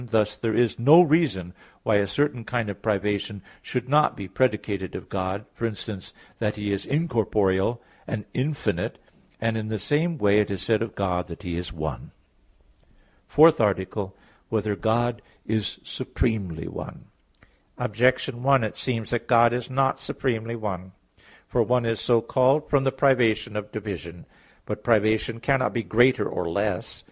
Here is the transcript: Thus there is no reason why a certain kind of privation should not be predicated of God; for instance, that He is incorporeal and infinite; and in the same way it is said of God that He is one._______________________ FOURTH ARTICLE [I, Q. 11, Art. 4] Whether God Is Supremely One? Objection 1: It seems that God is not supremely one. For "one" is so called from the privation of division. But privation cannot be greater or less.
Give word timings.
Thus 0.09 0.35
there 0.35 0.55
is 0.55 0.79
no 0.79 1.03
reason 1.03 1.53
why 1.83 1.97
a 1.97 2.07
certain 2.07 2.43
kind 2.43 2.71
of 2.71 2.81
privation 2.81 3.43
should 3.61 3.87
not 3.87 4.17
be 4.17 4.27
predicated 4.27 4.95
of 4.95 5.09
God; 5.09 5.45
for 5.53 5.67
instance, 5.67 6.11
that 6.39 6.55
He 6.55 6.73
is 6.73 6.87
incorporeal 6.87 7.79
and 8.07 8.25
infinite; 8.33 8.97
and 9.39 9.55
in 9.57 9.67
the 9.67 9.77
same 9.77 10.17
way 10.17 10.39
it 10.39 10.49
is 10.49 10.63
said 10.63 10.81
of 10.81 10.95
God 10.95 11.27
that 11.27 11.43
He 11.43 11.55
is 11.55 11.71
one._______________________ 11.71 12.09
FOURTH 13.27 13.61
ARTICLE 13.61 14.05
[I, 14.05 14.05
Q. 14.07 14.13
11, 14.17 14.21
Art. 14.21 14.49
4] 14.49 14.57
Whether 14.71 14.75
God 14.75 15.21
Is 15.45 15.77
Supremely 15.83 16.67
One? 16.67 17.05
Objection 17.77 18.41
1: 18.41 18.63
It 18.63 18.75
seems 18.75 19.11
that 19.11 19.27
God 19.27 19.53
is 19.53 19.69
not 19.69 19.99
supremely 19.99 20.55
one. 20.55 20.93
For 21.45 21.61
"one" 21.61 21.85
is 21.85 21.99
so 21.99 22.21
called 22.21 22.67
from 22.71 22.85
the 22.85 22.91
privation 22.91 23.55
of 23.55 23.71
division. 23.71 24.25
But 24.65 24.83
privation 24.83 25.39
cannot 25.39 25.73
be 25.73 25.83
greater 25.83 26.27
or 26.27 26.49
less. 26.49 26.97